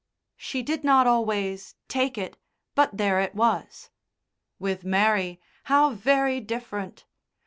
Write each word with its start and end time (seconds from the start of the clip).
She 0.37 0.63
did 0.63 0.83
not 0.83 1.05
always 1.05 1.75
take 1.87 2.17
it, 2.17 2.35
but 2.73 2.97
there 2.97 3.19
it 3.19 3.35
was. 3.35 3.91
With 4.57 4.83
Mary, 4.83 5.39
how 5.65 5.91
very 5.91 6.39
different! 6.39 7.05